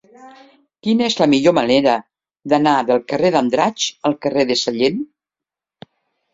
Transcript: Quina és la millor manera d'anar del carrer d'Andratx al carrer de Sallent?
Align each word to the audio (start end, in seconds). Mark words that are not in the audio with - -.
Quina 0.87 1.05
és 1.09 1.17
la 1.23 1.27
millor 1.33 1.55
manera 1.57 1.93
d'anar 2.55 2.75
del 2.89 3.05
carrer 3.13 3.33
d'Andratx 3.37 3.87
al 4.11 4.19
carrer 4.27 4.49
de 4.55 4.61
Sallent? 4.67 5.01